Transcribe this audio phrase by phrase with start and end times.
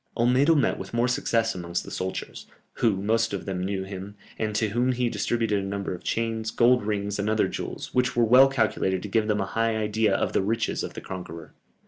[0.17, 4.55] Olmedo met with more success amongst the soldiers, who most of them knew him, and
[4.55, 8.25] to whom he distributed a number of chains, gold rings, and other jewels, which were
[8.25, 11.53] well calculated to give them a high idea of the riches of the conqueror.